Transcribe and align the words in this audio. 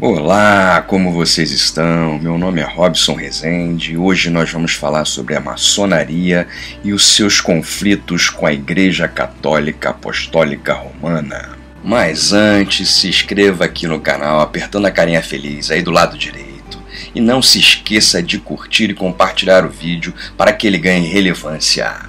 Olá, 0.00 0.80
como 0.86 1.10
vocês 1.10 1.50
estão? 1.50 2.20
Meu 2.20 2.38
nome 2.38 2.60
é 2.60 2.64
Robson 2.64 3.14
Rezende 3.14 3.94
e 3.94 3.96
hoje 3.96 4.30
nós 4.30 4.48
vamos 4.48 4.74
falar 4.74 5.04
sobre 5.04 5.34
a 5.34 5.40
maçonaria 5.40 6.46
e 6.84 6.92
os 6.92 7.16
seus 7.16 7.40
conflitos 7.40 8.30
com 8.30 8.46
a 8.46 8.52
Igreja 8.52 9.08
Católica 9.08 9.90
Apostólica 9.90 10.72
Romana. 10.72 11.58
Mas 11.82 12.32
antes, 12.32 12.90
se 12.90 13.08
inscreva 13.08 13.64
aqui 13.64 13.88
no 13.88 13.98
canal 13.98 14.40
apertando 14.40 14.86
a 14.86 14.90
carinha 14.92 15.20
feliz 15.20 15.68
aí 15.68 15.82
do 15.82 15.90
lado 15.90 16.16
direito. 16.16 16.80
E 17.12 17.20
não 17.20 17.42
se 17.42 17.58
esqueça 17.58 18.22
de 18.22 18.38
curtir 18.38 18.90
e 18.90 18.94
compartilhar 18.94 19.66
o 19.66 19.68
vídeo 19.68 20.14
para 20.36 20.52
que 20.52 20.68
ele 20.68 20.78
ganhe 20.78 21.08
relevância. 21.08 22.08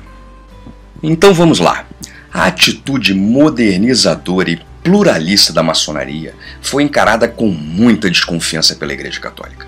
Então 1.02 1.34
vamos 1.34 1.58
lá. 1.58 1.88
A 2.32 2.46
atitude 2.46 3.16
modernizadora 3.16 4.52
e 4.52 4.69
pluralista 4.84 5.54
da 5.54 5.64
maçonaria 5.64 6.34
foi 6.62 6.84
encarada 6.84 7.28
com 7.28 7.48
muita 7.48 8.10
desconfiança 8.10 8.76
pela 8.76 8.94
Igreja 8.94 9.20
Católica. 9.20 9.68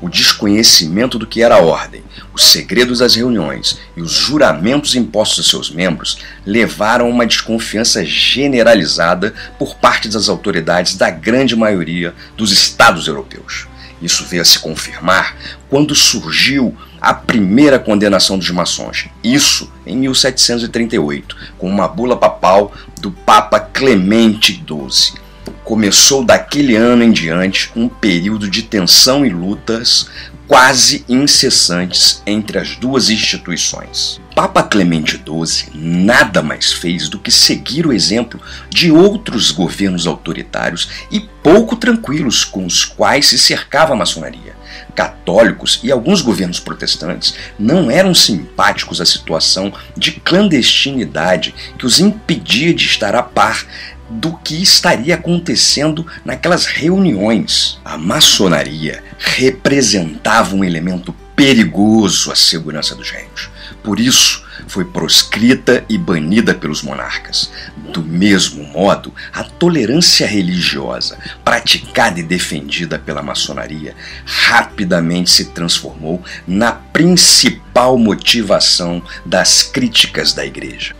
O 0.00 0.08
desconhecimento 0.08 1.18
do 1.18 1.26
que 1.26 1.42
era 1.42 1.56
a 1.56 1.62
ordem, 1.62 2.02
os 2.34 2.46
segredos 2.46 2.98
das 2.98 3.14
reuniões 3.14 3.78
e 3.96 4.02
os 4.02 4.12
juramentos 4.12 4.94
impostos 4.94 5.46
a 5.46 5.48
seus 5.48 5.70
membros 5.70 6.18
levaram 6.44 7.06
a 7.06 7.08
uma 7.08 7.26
desconfiança 7.26 8.04
generalizada 8.04 9.32
por 9.58 9.76
parte 9.76 10.08
das 10.08 10.28
autoridades 10.28 10.96
da 10.96 11.10
grande 11.10 11.54
maioria 11.54 12.14
dos 12.36 12.52
estados 12.52 13.06
europeus. 13.06 13.66
Isso 14.00 14.24
veio 14.24 14.42
a 14.42 14.44
se 14.44 14.58
confirmar 14.58 15.36
quando 15.70 15.94
surgiu 15.94 16.76
a 17.02 17.12
primeira 17.12 17.80
condenação 17.80 18.38
dos 18.38 18.48
maçons, 18.50 19.08
isso 19.24 19.68
em 19.84 19.96
1738, 19.96 21.36
com 21.58 21.68
uma 21.68 21.88
bula 21.88 22.16
papal 22.16 22.72
do 23.00 23.10
Papa 23.10 23.58
Clemente 23.58 24.52
XII. 24.52 25.20
Começou 25.64 26.24
daquele 26.24 26.76
ano 26.76 27.02
em 27.02 27.10
diante 27.10 27.72
um 27.74 27.88
período 27.88 28.48
de 28.48 28.62
tensão 28.62 29.26
e 29.26 29.30
lutas 29.30 30.08
quase 30.46 31.04
incessantes 31.08 32.22
entre 32.24 32.58
as 32.58 32.76
duas 32.76 33.10
instituições. 33.10 34.20
Papa 34.34 34.62
Clemente 34.62 35.16
XII 35.16 35.70
nada 35.74 36.42
mais 36.42 36.72
fez 36.72 37.08
do 37.08 37.18
que 37.18 37.30
seguir 37.30 37.86
o 37.86 37.92
exemplo 37.92 38.40
de 38.70 38.90
outros 38.90 39.50
governos 39.50 40.06
autoritários 40.06 40.88
e 41.10 41.20
pouco 41.20 41.76
tranquilos 41.76 42.44
com 42.44 42.64
os 42.64 42.84
quais 42.84 43.26
se 43.26 43.38
cercava 43.38 43.92
a 43.92 43.96
maçonaria 43.96 44.62
católicos 44.94 45.80
e 45.82 45.90
alguns 45.90 46.20
governos 46.20 46.60
protestantes 46.60 47.34
não 47.58 47.90
eram 47.90 48.14
simpáticos 48.14 49.00
à 49.00 49.06
situação 49.06 49.72
de 49.96 50.12
clandestinidade 50.12 51.54
que 51.78 51.86
os 51.86 52.00
impedia 52.00 52.74
de 52.74 52.84
estar 52.84 53.14
a 53.14 53.22
par 53.22 53.66
do 54.10 54.36
que 54.38 54.62
estaria 54.62 55.14
acontecendo 55.14 56.06
naquelas 56.24 56.66
reuniões. 56.66 57.80
A 57.82 57.96
maçonaria 57.96 59.02
representava 59.18 60.54
um 60.54 60.62
elemento 60.62 61.14
perigoso 61.42 62.30
à 62.30 62.36
segurança 62.36 62.94
dos 62.94 63.10
reinos. 63.10 63.50
Por 63.82 63.98
isso, 63.98 64.44
foi 64.68 64.84
proscrita 64.84 65.84
e 65.88 65.98
banida 65.98 66.54
pelos 66.54 66.82
monarcas. 66.82 67.50
Do 67.92 68.00
mesmo 68.00 68.62
modo, 68.62 69.12
a 69.32 69.42
tolerância 69.42 70.24
religiosa, 70.24 71.18
praticada 71.44 72.20
e 72.20 72.22
defendida 72.22 72.96
pela 72.96 73.24
maçonaria, 73.24 73.96
rapidamente 74.24 75.32
se 75.32 75.46
transformou 75.46 76.22
na 76.46 76.70
principal 76.70 77.98
motivação 77.98 79.02
das 79.26 79.64
críticas 79.64 80.32
da 80.32 80.46
Igreja. 80.46 80.94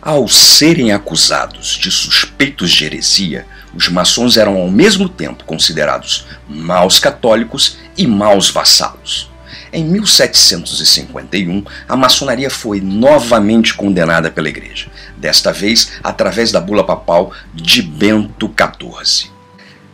Ao 0.00 0.28
serem 0.28 0.92
acusados 0.92 1.70
de 1.70 1.90
suspeitos 1.90 2.70
de 2.70 2.84
heresia, 2.84 3.46
os 3.74 3.88
maçons 3.88 4.36
eram 4.36 4.58
ao 4.58 4.70
mesmo 4.70 5.08
tempo 5.08 5.42
considerados 5.42 6.24
maus 6.48 7.00
católicos 7.00 7.78
e 7.96 8.06
maus 8.06 8.48
vassalos. 8.48 9.31
Em 9.72 9.84
1751, 9.84 11.64
a 11.88 11.96
maçonaria 11.96 12.50
foi 12.50 12.80
novamente 12.80 13.74
condenada 13.74 14.30
pela 14.30 14.48
Igreja, 14.48 14.88
desta 15.16 15.52
vez 15.52 15.92
através 16.02 16.52
da 16.52 16.60
bula 16.60 16.84
papal 16.84 17.32
de 17.54 17.82
Bento 17.82 18.48
XIV. 18.48 19.30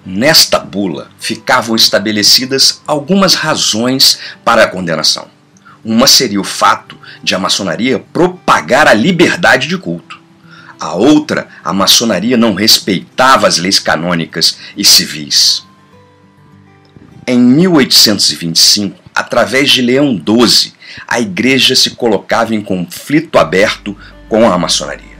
Nesta 0.04 0.58
bula 0.58 1.10
ficavam 1.18 1.76
estabelecidas 1.76 2.80
algumas 2.86 3.34
razões 3.34 4.18
para 4.44 4.64
a 4.64 4.66
condenação. 4.66 5.28
Uma 5.84 6.06
seria 6.06 6.40
o 6.40 6.44
fato 6.44 6.96
de 7.22 7.34
a 7.34 7.38
maçonaria 7.38 7.98
propagar 8.12 8.88
a 8.88 8.94
liberdade 8.94 9.68
de 9.68 9.76
culto. 9.76 10.18
A 10.80 10.94
outra, 10.94 11.48
a 11.64 11.72
maçonaria 11.72 12.36
não 12.36 12.54
respeitava 12.54 13.46
as 13.46 13.58
leis 13.58 13.78
canônicas 13.78 14.58
e 14.76 14.84
civis. 14.84 15.64
Em 17.26 17.38
1825, 17.38 19.07
através 19.18 19.70
de 19.70 19.82
Leão 19.82 20.16
XII, 20.16 20.72
a 21.08 21.20
igreja 21.20 21.74
se 21.74 21.90
colocava 21.90 22.54
em 22.54 22.62
conflito 22.62 23.36
aberto 23.36 23.96
com 24.28 24.48
a 24.48 24.56
maçonaria. 24.56 25.18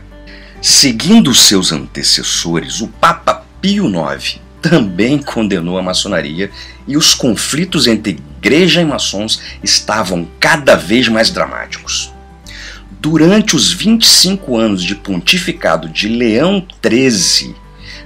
Seguindo 0.63 1.35
seus 1.35 1.73
antecessores, 1.73 2.81
o 2.81 2.87
Papa 2.87 3.45
Pio 3.61 3.89
IX 3.89 4.39
também 4.63 5.19
condenou 5.19 5.77
a 5.77 5.83
maçonaria 5.83 6.49
e 6.87 6.97
os 6.97 7.13
conflitos 7.13 7.89
entre 7.89 8.21
igreja 8.39 8.81
e 8.81 8.85
maçons 8.85 9.41
estavam 9.65 10.29
cada 10.39 10.77
vez 10.77 11.09
mais 11.09 11.31
dramáticos. 11.31 12.13
Durante 13.01 13.57
os 13.57 13.73
25 13.73 14.57
anos 14.57 14.85
de 14.85 14.95
pontificado 14.95 15.89
de 15.89 16.07
Leão 16.07 16.65
XIII, 16.85 17.53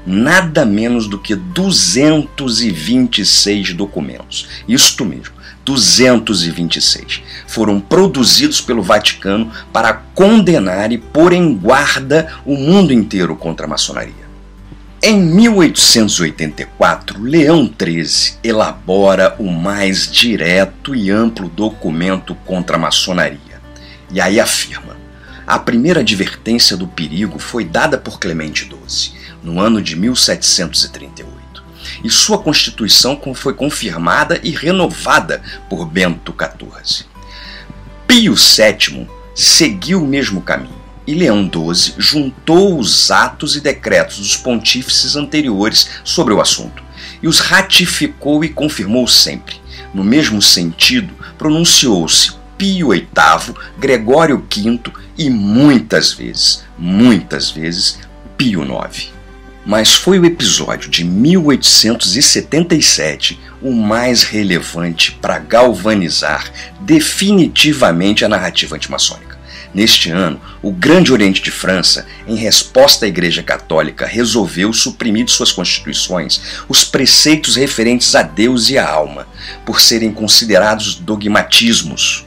nada 0.07 0.65
menos 0.65 1.07
do 1.07 1.19
que 1.19 1.35
226 1.35 3.75
documentos, 3.75 4.49
isto 4.67 5.05
mesmo, 5.05 5.42
226 5.65 7.23
foram 7.47 7.81
produzidos 7.81 8.61
pelo 8.61 8.83
Vaticano 8.83 9.51
para 9.73 9.95
condenar 10.15 10.93
e 10.93 10.99
pôr 10.99 11.33
em 11.33 11.55
guarda 11.55 12.33
o 12.45 12.57
mundo 12.57 12.93
inteiro 12.93 13.37
contra 13.37 13.67
a 13.67 13.69
maçonaria. 13.69 14.23
Em 15.03 15.21
1884, 15.21 17.21
Leão 17.21 17.67
XIII 17.67 18.35
elabora 18.45 19.35
o 19.39 19.51
mais 19.51 20.11
direto 20.11 20.95
e 20.95 21.11
amplo 21.11 21.49
documento 21.49 22.35
contra 22.47 22.77
a 22.77 22.79
maçonaria. 22.79 23.61
E 24.13 24.21
aí 24.21 24.39
afirma: 24.39 24.97
a 25.45 25.59
primeira 25.59 25.99
advertência 26.01 26.77
do 26.77 26.87
perigo 26.87 27.41
foi 27.41 27.65
dada 27.65 27.99
por 27.99 28.21
Clemente 28.21 28.65
XII, 28.65 29.15
no 29.43 29.61
ano 29.61 29.83
de 29.83 29.97
1738 29.97 31.42
e 32.03 32.11
sua 32.11 32.39
constituição 32.39 33.21
foi 33.35 33.55
confirmada 33.55 34.41
e 34.43 34.51
renovada 34.51 35.43
por 35.69 35.87
Bento 35.87 36.35
XIV. 36.35 37.07
Pio 38.07 38.35
VII 38.35 39.09
seguiu 39.35 40.03
o 40.03 40.07
mesmo 40.07 40.43
caminho 40.43 40.83
e 41.07 41.15
Leão 41.15 41.51
XII 41.51 41.95
juntou 41.99 42.79
os 42.79 43.11
atos 43.11 43.57
e 43.57 43.61
decretos 43.61 44.19
dos 44.19 44.37
pontífices 44.37 45.17
anteriores 45.17 45.89
sobre 46.05 46.33
o 46.33 46.41
assunto 46.41 46.83
e 47.23 47.29
os 47.29 47.41
ratificou 47.41 48.45
e 48.45 48.49
confirmou 48.49 49.07
sempre. 49.07 49.61
No 49.95 50.05
mesmo 50.05 50.41
sentido, 50.41 51.13
pronunciou-se 51.37 52.33
Pio 52.57 52.89
VIII, 52.89 53.55
Gregório 53.79 54.39
V 54.39 54.81
e 55.19 55.29
muitas 55.29 56.13
vezes, 56.13 56.65
muitas 56.79 57.51
vezes, 57.51 57.99
Pio 58.37 58.63
IX 58.63 59.22
mas 59.65 59.93
foi 59.93 60.19
o 60.19 60.25
episódio 60.25 60.91
de 60.91 61.05
1877 61.05 63.39
o 63.61 63.73
mais 63.73 64.25
relevante 64.25 65.13
para 65.13 65.39
galvanizar 65.39 66.51
definitivamente 66.81 68.25
a 68.25 68.29
narrativa 68.29 68.75
antimaçônica. 68.75 69.33
Neste 69.75 70.11
ano, 70.11 70.39
o 70.61 70.71
Grande 70.71 71.13
Oriente 71.13 71.41
de 71.41 71.51
França, 71.51 72.07
em 72.27 72.35
resposta 72.35 73.07
à 73.07 73.09
Igreja 73.09 73.43
Católica, 73.43 74.05
resolveu 74.05 74.71
suprimir 74.71 75.25
de 75.25 75.33
suas 75.33 75.51
constituições 75.51 76.43
os 76.69 76.85
preceitos 76.85 77.57
referentes 77.57 78.15
a 78.15 78.23
Deus 78.23 78.69
e 78.69 78.77
à 78.77 78.87
alma, 78.87 79.27
por 79.65 79.81
serem 79.81 80.13
considerados 80.13 80.97
dogmatismos. 80.97 82.27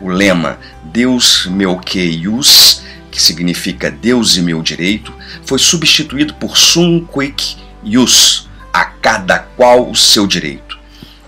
O 0.00 0.08
lema 0.08 0.58
Deus 0.84 1.46
meu 1.46 1.78
que 1.78 2.00
ius 2.00 2.80
que 3.16 3.22
significa 3.22 3.90
Deus 3.90 4.36
e 4.36 4.42
meu 4.42 4.60
direito, 4.60 5.10
foi 5.46 5.58
substituído 5.58 6.34
por 6.34 6.54
sum 6.54 7.02
quic 7.02 7.56
ius, 7.82 8.46
a 8.70 8.84
cada 8.84 9.38
qual 9.38 9.88
o 9.88 9.96
seu 9.96 10.26
direito. 10.26 10.78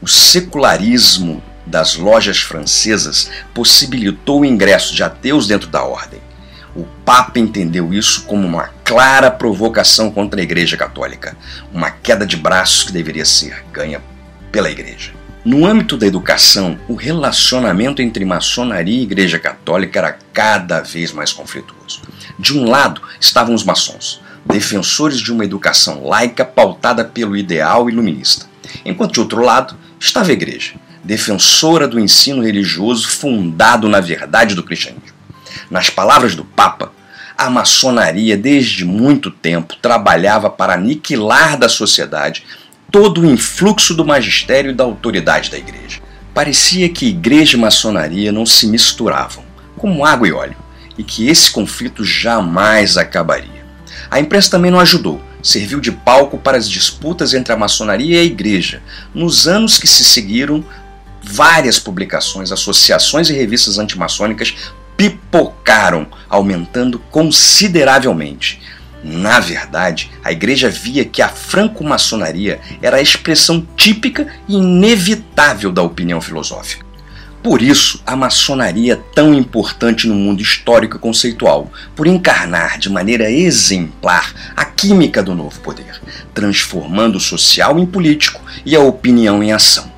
O 0.02 0.06
secularismo 0.06 1.42
das 1.64 1.96
lojas 1.96 2.40
francesas 2.40 3.30
possibilitou 3.54 4.42
o 4.42 4.44
ingresso 4.44 4.94
de 4.94 5.02
ateus 5.02 5.46
dentro 5.46 5.70
da 5.70 5.82
ordem. 5.82 6.20
O 6.76 6.84
Papa 7.06 7.38
entendeu 7.38 7.94
isso 7.94 8.24
como 8.24 8.46
uma 8.46 8.68
clara 8.84 9.30
provocação 9.30 10.10
contra 10.10 10.42
a 10.42 10.44
Igreja 10.44 10.76
Católica, 10.76 11.38
uma 11.72 11.90
queda 11.90 12.26
de 12.26 12.36
braços 12.36 12.84
que 12.84 12.92
deveria 12.92 13.24
ser 13.24 13.64
ganha 13.72 14.02
pela 14.52 14.70
Igreja. 14.70 15.14
No 15.48 15.64
âmbito 15.64 15.96
da 15.96 16.06
educação, 16.06 16.78
o 16.86 16.94
relacionamento 16.94 18.02
entre 18.02 18.22
maçonaria 18.22 18.98
e 18.98 19.02
Igreja 19.02 19.38
Católica 19.38 19.98
era 19.98 20.18
cada 20.30 20.82
vez 20.82 21.10
mais 21.10 21.32
conflituoso. 21.32 22.02
De 22.38 22.52
um 22.52 22.68
lado 22.68 23.00
estavam 23.18 23.54
os 23.54 23.64
maçons, 23.64 24.20
defensores 24.44 25.18
de 25.18 25.32
uma 25.32 25.46
educação 25.46 26.06
laica 26.06 26.44
pautada 26.44 27.02
pelo 27.02 27.34
ideal 27.34 27.88
iluminista. 27.88 28.44
Enquanto 28.84 29.14
de 29.14 29.20
outro 29.20 29.42
lado 29.42 29.74
estava 29.98 30.28
a 30.28 30.34
igreja, 30.34 30.74
defensora 31.02 31.88
do 31.88 31.98
ensino 31.98 32.42
religioso 32.42 33.08
fundado 33.08 33.88
na 33.88 34.00
verdade 34.00 34.54
do 34.54 34.62
cristianismo. 34.62 35.16
Nas 35.70 35.88
palavras 35.88 36.34
do 36.34 36.44
Papa, 36.44 36.92
a 37.38 37.48
maçonaria 37.48 38.36
desde 38.36 38.84
muito 38.84 39.30
tempo 39.30 39.76
trabalhava 39.80 40.50
para 40.50 40.74
aniquilar 40.74 41.56
da 41.56 41.70
sociedade 41.70 42.44
todo 42.90 43.20
o 43.20 43.26
influxo 43.30 43.94
do 43.94 44.04
magistério 44.04 44.70
e 44.70 44.74
da 44.74 44.84
autoridade 44.84 45.50
da 45.50 45.58
igreja. 45.58 46.00
Parecia 46.32 46.88
que 46.88 47.06
igreja 47.06 47.56
e 47.56 47.60
maçonaria 47.60 48.32
não 48.32 48.46
se 48.46 48.66
misturavam, 48.66 49.44
como 49.76 50.04
água 50.04 50.28
e 50.28 50.32
óleo, 50.32 50.56
e 50.96 51.02
que 51.02 51.28
esse 51.28 51.50
conflito 51.50 52.04
jamais 52.04 52.96
acabaria. 52.96 53.66
A 54.10 54.20
imprensa 54.20 54.50
também 54.50 54.70
não 54.70 54.80
ajudou, 54.80 55.20
serviu 55.42 55.80
de 55.80 55.92
palco 55.92 56.38
para 56.38 56.56
as 56.56 56.68
disputas 56.68 57.34
entre 57.34 57.52
a 57.52 57.56
maçonaria 57.56 58.16
e 58.16 58.20
a 58.20 58.24
igreja. 58.24 58.82
Nos 59.14 59.46
anos 59.46 59.78
que 59.78 59.86
se 59.86 60.04
seguiram, 60.04 60.64
várias 61.22 61.78
publicações, 61.78 62.52
associações 62.52 63.28
e 63.28 63.34
revistas 63.34 63.78
antimaçônicas 63.78 64.54
pipocaram, 64.96 66.06
aumentando 66.28 66.98
consideravelmente. 67.10 68.60
Na 69.02 69.38
verdade, 69.38 70.10
a 70.24 70.32
igreja 70.32 70.68
via 70.68 71.04
que 71.04 71.22
a 71.22 71.28
franco-maçonaria 71.28 72.60
era 72.82 72.96
a 72.96 73.02
expressão 73.02 73.66
típica 73.76 74.26
e 74.48 74.56
inevitável 74.56 75.70
da 75.70 75.82
opinião 75.82 76.20
filosófica. 76.20 76.88
Por 77.42 77.62
isso, 77.62 78.02
a 78.04 78.16
maçonaria 78.16 78.94
é 78.94 79.14
tão 79.14 79.32
importante 79.32 80.08
no 80.08 80.14
mundo 80.14 80.42
histórico 80.42 80.96
e 80.96 80.98
conceitual, 80.98 81.70
por 81.94 82.08
encarnar 82.08 82.78
de 82.78 82.90
maneira 82.90 83.30
exemplar 83.30 84.34
a 84.56 84.64
química 84.64 85.22
do 85.22 85.34
novo 85.34 85.60
poder, 85.60 86.00
transformando 86.34 87.16
o 87.16 87.20
social 87.20 87.78
em 87.78 87.86
político 87.86 88.40
e 88.66 88.74
a 88.74 88.80
opinião 88.80 89.42
em 89.42 89.52
ação. 89.52 89.90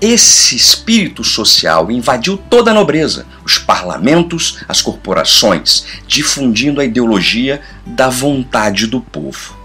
Esse 0.00 0.54
espírito 0.54 1.24
social 1.24 1.90
invadiu 1.90 2.36
toda 2.36 2.70
a 2.70 2.74
nobreza, 2.74 3.26
os 3.50 3.58
parlamentos, 3.58 4.58
as 4.68 4.80
corporações, 4.80 5.84
difundindo 6.06 6.80
a 6.80 6.84
ideologia 6.84 7.60
da 7.84 8.08
vontade 8.08 8.86
do 8.86 9.00
povo. 9.00 9.58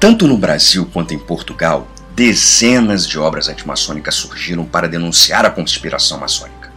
Tanto 0.00 0.26
no 0.26 0.36
Brasil 0.36 0.84
quanto 0.92 1.14
em 1.14 1.18
Portugal, 1.18 1.86
dezenas 2.14 3.06
de 3.06 3.16
obras 3.16 3.48
antimaçônicas 3.48 4.16
surgiram 4.16 4.64
para 4.64 4.88
denunciar 4.88 5.44
a 5.46 5.50
conspiração 5.50 6.18
maçônica. 6.18 6.72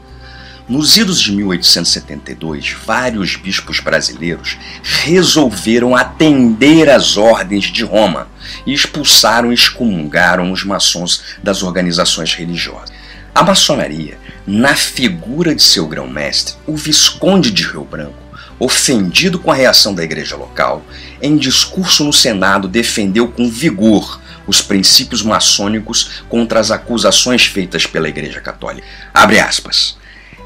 Nos 0.69 0.95
idos 0.98 1.22
de 1.22 1.31
1872, 1.31 2.75
vários 2.86 3.36
bispos 3.36 3.80
brasileiros 3.80 4.57
resolveram 4.83 5.95
atender 5.95 6.90
às 6.90 7.18
ordens 7.18 7.66
de 7.66 7.83
Roma 7.83 8.28
e 8.66 8.74
expulsaram 8.74 9.51
e 9.51 9.56
excomungaram 9.56 10.51
os 10.51 10.63
maçons 10.63 11.24
das 11.42 11.63
organizações 11.63 12.33
religiosas. 12.33 12.92
A 13.33 13.44
maçonaria, 13.44 14.18
na 14.48 14.76
figura 14.76 15.54
de 15.54 15.62
seu 15.62 15.86
grão-mestre, 15.86 16.56
o 16.66 16.78
Visconde 16.78 17.52
de 17.52 17.64
Rio 17.64 17.84
Branco, 17.84 18.14
ofendido 18.58 19.38
com 19.38 19.52
a 19.52 19.56
reação 19.56 19.94
da 19.94 20.06
igreja 20.06 20.38
local, 20.38 20.86
em 21.22 21.36
discurso 21.36 22.06
no 22.06 22.14
Senado 22.14 22.66
defendeu 22.66 23.28
com 23.28 23.50
vigor 23.50 24.22
os 24.48 24.62
princípios 24.62 25.22
maçônicos 25.22 26.22
contra 26.30 26.62
as 26.62 26.72
acusações 26.72 27.46
feitas 27.46 27.86
pela 27.86 28.08
Igreja 28.08 28.40
Católica. 28.40 28.88
Abre 29.14 29.38
aspas. 29.38 29.98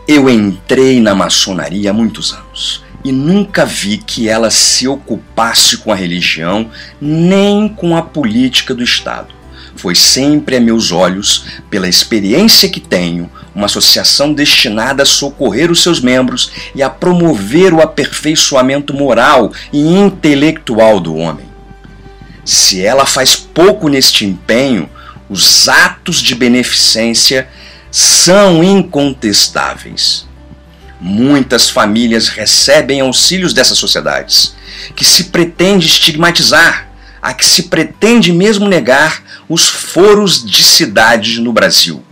Eu 0.07 0.27
entrei 0.27 0.99
na 0.99 1.13
maçonaria 1.13 1.91
há 1.91 1.93
muitos 1.93 2.33
anos 2.33 2.83
e 3.05 3.11
nunca 3.11 3.65
vi 3.65 3.99
que 3.99 4.27
ela 4.27 4.49
se 4.49 4.87
ocupasse 4.87 5.77
com 5.77 5.91
a 5.91 5.95
religião 5.95 6.71
nem 6.99 7.69
com 7.69 7.95
a 7.95 8.01
política 8.01 8.73
do 8.73 8.83
Estado. 8.83 9.40
Foi 9.75 9.95
sempre 9.95 10.57
a 10.57 10.61
meus 10.61 10.91
olhos, 10.91 11.45
pela 11.69 11.87
experiência 11.87 12.69
que 12.69 12.79
tenho, 12.79 13.29
uma 13.53 13.65
associação 13.65 14.33
destinada 14.33 15.03
a 15.03 15.05
socorrer 15.05 15.71
os 15.71 15.81
seus 15.81 15.99
membros 15.99 16.51
e 16.75 16.81
a 16.81 16.89
promover 16.89 17.73
o 17.73 17.81
aperfeiçoamento 17.81 18.93
moral 18.93 19.51
e 19.71 19.79
intelectual 19.79 20.99
do 20.99 21.15
homem. 21.15 21.45
Se 22.45 22.83
ela 22.83 23.05
faz 23.05 23.35
pouco 23.35 23.87
neste 23.87 24.25
empenho, 24.25 24.89
os 25.29 25.69
atos 25.69 26.21
de 26.21 26.35
beneficência 26.35 27.47
são 27.89 28.63
incontestáveis. 28.63 30.27
Muitas 30.99 31.69
famílias 31.69 32.27
recebem 32.27 33.01
auxílios 33.01 33.53
dessas 33.53 33.77
sociedades, 33.77 34.55
que 34.95 35.03
se 35.03 35.25
pretende 35.25 35.87
estigmatizar, 35.87 36.90
a 37.21 37.33
que 37.33 37.45
se 37.45 37.63
pretende 37.63 38.33
mesmo 38.33 38.67
negar 38.67 39.23
os 39.47 39.69
foros 39.69 40.43
de 40.43 40.63
cidades 40.63 41.37
no 41.37 41.53
Brasil. 41.53 42.03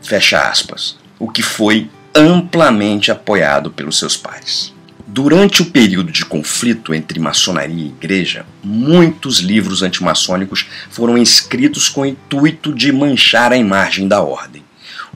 Fecha 0.00 0.48
aspas. 0.48 0.96
O 1.18 1.28
que 1.28 1.42
foi 1.42 1.90
amplamente 2.14 3.10
apoiado 3.10 3.70
pelos 3.70 3.98
seus 3.98 4.16
pares. 4.16 4.72
Durante 5.06 5.62
o 5.62 5.66
período 5.66 6.12
de 6.12 6.24
conflito 6.24 6.94
entre 6.94 7.18
maçonaria 7.18 7.84
e 7.84 7.88
igreja, 7.88 8.46
muitos 8.62 9.38
livros 9.38 9.82
antimaçônicos 9.82 10.66
foram 10.90 11.18
escritos 11.18 11.88
com 11.88 12.02
o 12.02 12.06
intuito 12.06 12.72
de 12.72 12.92
manchar 12.92 13.52
a 13.52 13.56
imagem 13.56 14.06
da 14.06 14.22
ordem. 14.22 14.62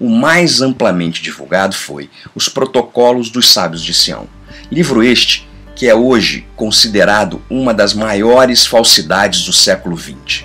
O 0.01 0.09
mais 0.09 0.61
amplamente 0.61 1.23
divulgado 1.23 1.77
foi 1.77 2.11
Os 2.35 2.49
Protocolos 2.49 3.31
dos 3.31 3.53
Sábios 3.53 3.83
de 3.83 3.95
Sião. 3.95 4.29
Livro 4.71 5.03
este 5.03 5.47
que 5.83 5.89
é 5.89 5.95
hoje 5.97 6.47
considerado 6.55 7.43
uma 7.51 7.75
das 7.75 7.93
maiores 7.93 8.65
falsidades 8.65 9.45
do 9.47 9.53
século 9.53 9.99
XX. 9.99 10.45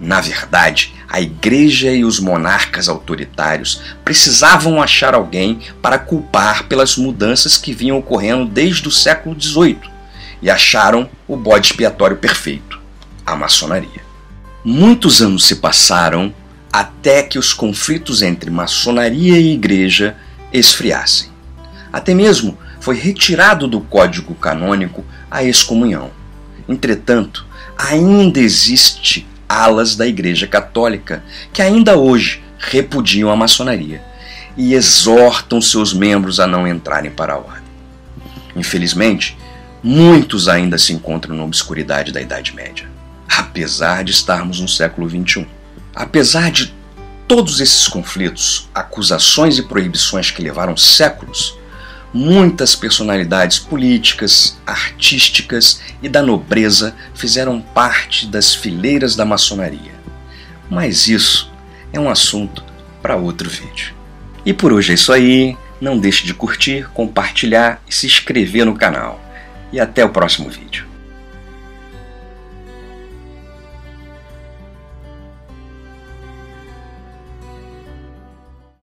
Na 0.00 0.18
verdade, 0.22 0.94
a 1.06 1.20
igreja 1.20 1.90
e 1.90 2.06
os 2.06 2.18
monarcas 2.18 2.88
autoritários 2.88 3.82
precisavam 4.02 4.80
achar 4.80 5.14
alguém 5.14 5.60
para 5.82 5.98
culpar 5.98 6.64
pelas 6.68 6.96
mudanças 6.96 7.58
que 7.58 7.74
vinham 7.74 7.98
ocorrendo 7.98 8.46
desde 8.46 8.88
o 8.88 8.90
século 8.90 9.38
XVIII 9.38 9.80
e 10.40 10.48
acharam 10.48 11.10
o 11.28 11.36
bode 11.36 11.66
expiatório 11.66 12.16
perfeito 12.16 12.80
a 13.26 13.36
maçonaria. 13.36 14.00
Muitos 14.64 15.20
anos 15.20 15.44
se 15.44 15.56
passaram 15.56 16.34
até 16.72 17.22
que 17.22 17.38
os 17.38 17.52
conflitos 17.52 18.22
entre 18.22 18.48
maçonaria 18.48 19.38
e 19.38 19.52
igreja 19.52 20.16
esfriassem. 20.50 21.28
Até 21.92 22.14
mesmo 22.14 22.56
foi 22.80 22.96
retirado 22.96 23.68
do 23.68 23.80
código 23.80 24.34
canônico 24.34 25.04
a 25.30 25.44
excomunhão. 25.44 26.10
Entretanto, 26.68 27.46
ainda 27.76 28.40
existe 28.40 29.26
alas 29.48 29.94
da 29.94 30.06
Igreja 30.06 30.46
Católica 30.46 31.22
que 31.52 31.62
ainda 31.62 31.96
hoje 31.96 32.42
repudiam 32.58 33.30
a 33.30 33.36
maçonaria 33.36 34.02
e 34.56 34.74
exortam 34.74 35.60
seus 35.60 35.92
membros 35.92 36.40
a 36.40 36.46
não 36.46 36.66
entrarem 36.66 37.10
para 37.10 37.34
a 37.34 37.38
ordem. 37.38 37.62
Infelizmente, 38.54 39.36
muitos 39.82 40.48
ainda 40.48 40.76
se 40.76 40.92
encontram 40.92 41.36
na 41.36 41.44
obscuridade 41.44 42.12
da 42.12 42.20
Idade 42.20 42.54
Média, 42.54 42.88
apesar 43.28 44.04
de 44.04 44.10
estarmos 44.10 44.60
no 44.60 44.68
século 44.68 45.08
XXI. 45.08 45.46
Apesar 45.94 46.50
de 46.50 46.74
todos 47.26 47.60
esses 47.60 47.88
conflitos, 47.88 48.68
acusações 48.74 49.56
e 49.56 49.62
proibições 49.62 50.30
que 50.30 50.42
levaram 50.42 50.76
séculos, 50.76 51.56
Muitas 52.12 52.74
personalidades 52.74 53.58
políticas, 53.58 54.58
artísticas 54.66 55.80
e 56.02 56.08
da 56.08 56.20
nobreza 56.20 56.94
fizeram 57.14 57.60
parte 57.60 58.26
das 58.26 58.52
fileiras 58.54 59.14
da 59.14 59.24
maçonaria. 59.24 59.94
Mas 60.68 61.06
isso 61.06 61.52
é 61.92 62.00
um 62.00 62.10
assunto 62.10 62.64
para 63.00 63.16
outro 63.16 63.48
vídeo. 63.48 63.94
E 64.44 64.52
por 64.52 64.72
hoje 64.72 64.90
é 64.90 64.94
isso 64.94 65.12
aí. 65.12 65.56
Não 65.80 65.98
deixe 65.98 66.26
de 66.26 66.34
curtir, 66.34 66.88
compartilhar 66.92 67.80
e 67.88 67.94
se 67.94 68.06
inscrever 68.06 68.66
no 68.66 68.74
canal. 68.74 69.20
E 69.72 69.78
até 69.78 70.04
o 70.04 70.10
próximo 70.10 70.50
vídeo. 70.50 70.89